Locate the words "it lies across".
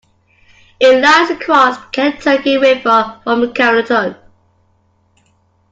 0.79-1.77